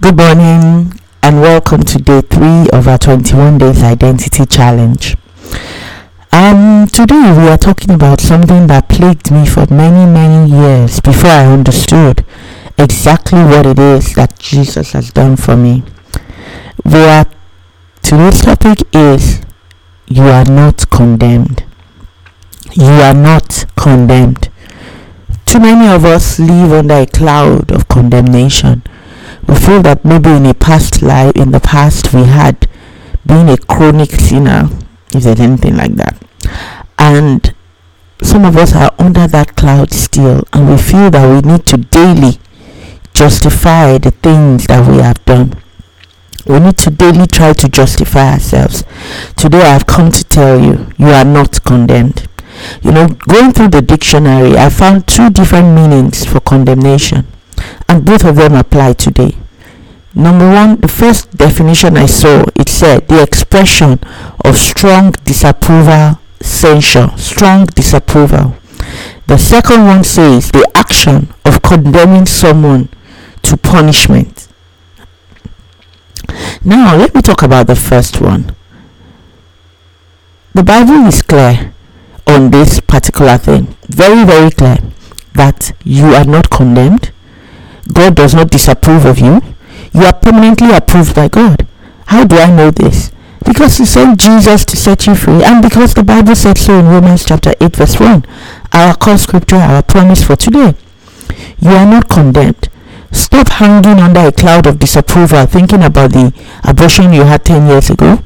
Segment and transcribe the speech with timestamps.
[0.00, 0.92] Good morning
[1.24, 5.16] and welcome to day three of our 21 days identity challenge.
[6.30, 11.30] Um, today we are talking about something that plagued me for many, many years before
[11.30, 12.24] I understood
[12.78, 15.82] exactly what it is that Jesus has done for me.
[16.84, 17.26] We are,
[18.00, 19.40] today's topic is
[20.06, 21.64] You are not condemned.
[22.72, 24.48] You are not condemned.
[25.44, 28.84] Too many of us live under a cloud of condemnation
[29.48, 32.68] we feel that maybe in a past life in the past we had
[33.24, 34.68] been a chronic sinner
[35.14, 36.22] if there's anything like that.
[36.98, 37.54] And
[38.22, 41.78] some of us are under that cloud still and we feel that we need to
[41.78, 42.38] daily
[43.14, 45.54] justify the things that we have done.
[46.46, 48.84] We need to daily try to justify ourselves.
[49.34, 52.28] Today i've come to tell you you are not condemned.
[52.82, 57.24] You know going through the dictionary i found two different meanings for condemnation
[57.88, 59.36] and both of them apply today.
[60.14, 64.00] Number one, the first definition I saw, it said the expression
[64.44, 68.56] of strong disapproval, censure, strong disapproval.
[69.26, 72.88] The second one says the action of condemning someone
[73.42, 74.48] to punishment.
[76.64, 78.54] Now, let me talk about the first one.
[80.54, 81.72] The Bible is clear
[82.26, 84.78] on this particular thing, very, very clear
[85.34, 87.12] that you are not condemned
[87.92, 89.40] God does not disapprove of you.
[89.92, 91.66] You are permanently approved by God.
[92.06, 93.10] How do I know this?
[93.44, 96.86] Because He sent Jesus to set you free, and because the Bible said so in
[96.86, 98.24] Romans chapter 8, verse 1.
[98.72, 100.74] Our core scripture, our promise for today.
[101.58, 102.68] You are not condemned.
[103.10, 106.32] Stop hanging under a cloud of disapproval, thinking about the
[106.64, 108.22] abortion you had 10 years ago,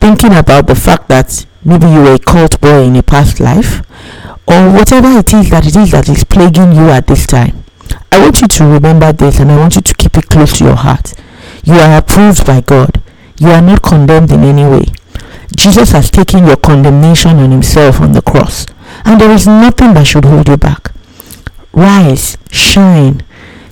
[0.00, 3.82] thinking about the fact that maybe you were a cult boy in a past life,
[4.48, 7.59] or whatever it is that it is that is plaguing you at this time.
[8.12, 10.64] I want you to remember this and I want you to keep it close to
[10.64, 11.14] your heart.
[11.64, 13.02] You are approved by God.
[13.38, 14.86] You are not condemned in any way.
[15.56, 18.66] Jesus has taken your condemnation on himself on the cross,
[19.04, 20.92] and there is nothing that should hold you back.
[21.72, 23.22] Rise, shine,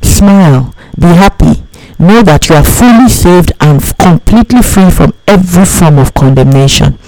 [0.03, 1.63] smile, be happy.
[1.99, 6.99] Know that you are fully saved and completely free from every form of condemnation.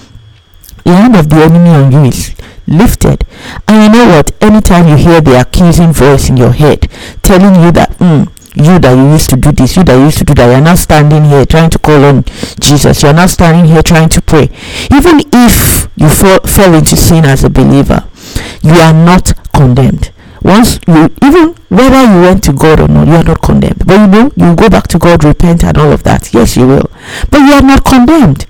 [0.85, 2.35] The hand of the enemy on you is
[2.71, 3.25] lifted.
[3.69, 4.31] And you know what?
[4.43, 6.89] Anytime you hear the accusing voice in your head
[7.23, 10.19] telling you that, mm, you that you used to do this, you that you used
[10.19, 12.25] to do that, you're now standing here trying to call on
[12.59, 13.03] Jesus.
[13.03, 14.49] You're now standing here trying to pray.
[14.95, 18.09] Even if you fall, fell into sin as a believer,
[18.63, 20.13] you are not condemned.
[20.43, 23.87] Once you, even whether you went to God or not, you are not condemned.
[23.87, 26.33] But you know, you go back to God, repent, and all of that.
[26.33, 26.91] Yes, you will.
[27.31, 28.47] But you are not condemned.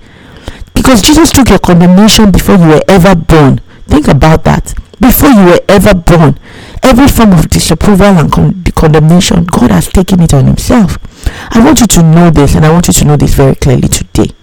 [0.73, 3.59] Because Jesus took your condemnation before you were ever born.
[3.87, 4.73] Think about that.
[4.99, 6.37] Before you were ever born,
[6.83, 10.97] every form of disapproval and con- condemnation, God has taken it on Himself.
[11.51, 13.87] I want you to know this, and I want you to know this very clearly
[13.87, 14.33] today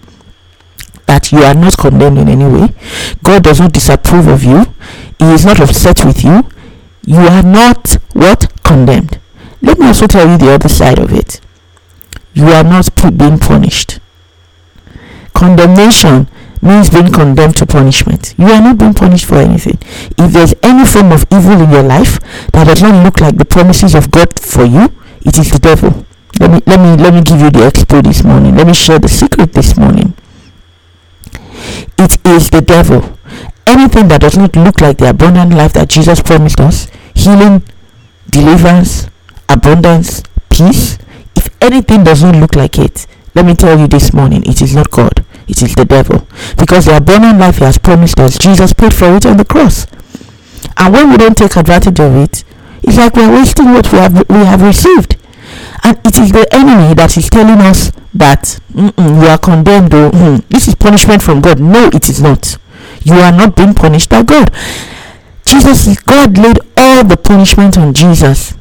[1.05, 2.73] that you are not condemned in any way.
[3.23, 4.65] God does not disapprove of you.
[5.17, 6.47] He is not upset with you.
[7.03, 8.53] You are not what?
[8.63, 9.19] Condemned.
[9.61, 11.41] Let me also tell you the other side of it.
[12.33, 13.99] You are not being punished.
[15.33, 16.29] Condemnation
[16.61, 18.35] means being condemned to punishment.
[18.37, 19.77] You are not being punished for anything.
[20.17, 22.19] If there's any form of evil in your life
[22.51, 24.93] that does not look like the promises of God for you,
[25.25, 26.05] it is the devil.
[26.39, 28.55] Let me let me let me give you the expo this morning.
[28.55, 30.13] Let me share the secret this morning.
[31.97, 33.17] It is the devil.
[33.67, 37.61] Anything that does not look like the abundant life that Jesus promised us, healing,
[38.29, 39.07] deliverance,
[39.47, 40.97] abundance, peace,
[41.35, 43.05] if anything does not look like it,
[43.35, 46.27] let me tell you this morning, it is not God it is the devil.
[46.57, 49.87] Because the abundant life he has promised us, Jesus paid for it on the cross.
[50.77, 52.43] And when we don't take advantage of it,
[52.83, 55.17] it's like we're wasting what we have we have received.
[55.83, 60.47] And it is the enemy that is telling us that you are condemned or mm,
[60.49, 61.59] this is punishment from God.
[61.59, 62.57] No, it is not.
[63.03, 64.53] You are not being punished by God.
[65.45, 68.53] Jesus, God laid all the punishment on Jesus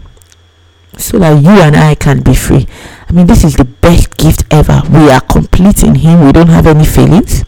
[0.97, 2.66] so that you and I can be free.
[3.09, 4.82] I mean, this is the best gift ever.
[4.91, 7.44] We are complete in Him, we don't have any failings.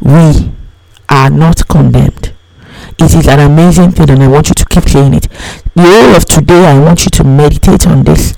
[0.00, 0.52] We
[1.08, 2.32] are not condemned.
[2.98, 5.26] It is an amazing thing, and I want you to keep saying it.
[5.74, 8.34] The whole of today, I want you to meditate on this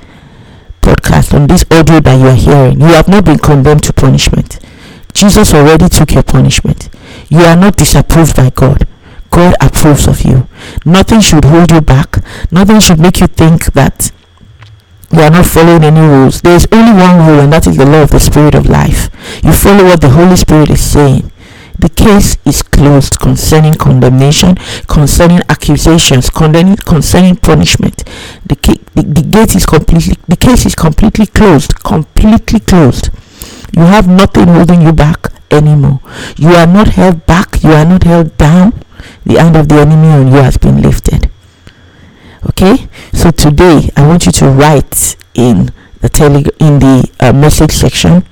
[0.81, 2.81] podcast, on this audio that you are hearing.
[2.81, 4.59] You have not been condemned to punishment.
[5.13, 6.89] Jesus already took your punishment.
[7.29, 8.87] You are not disapproved by God.
[9.31, 10.49] God approves of you.
[10.85, 12.17] Nothing should hold you back.
[12.51, 14.13] Nothing should make you think that
[15.13, 16.41] you are not following any rules.
[16.41, 19.11] There is only one rule, and that is the law of the Spirit of life.
[19.45, 21.31] You follow what the Holy Spirit is saying.
[21.79, 24.57] The case is closed concerning condemnation,
[24.87, 28.05] concerning accusations, concerning, concerning punishment.
[28.47, 28.57] The,
[28.95, 33.11] the, the gate is completely, the case is completely closed, completely closed.
[33.77, 36.01] You have nothing holding you back anymore.
[36.37, 38.83] You are not held back, you are not held down.
[39.27, 41.24] The hand of the enemy on you has been lifted.
[42.51, 42.89] Okay?
[43.13, 45.71] So today I want you to write in
[46.01, 48.25] the tele in the uh, message section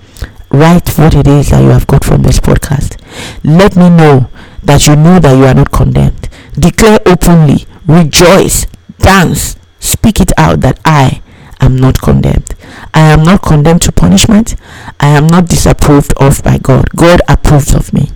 [0.52, 3.00] write what it is that you have got from this podcast.
[3.42, 4.28] Let me know
[4.62, 6.28] that you know that you are not condemned.
[6.52, 8.66] Declare openly, rejoice,
[8.98, 11.22] dance, speak it out that I
[11.60, 12.54] am not condemned.
[12.92, 14.54] I am not condemned to punishment.
[15.00, 16.90] I am not disapproved of by God.
[16.94, 18.10] God approves of me.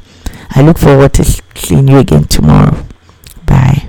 [0.51, 2.85] I look forward to seeing you again tomorrow.
[3.47, 3.86] Bye.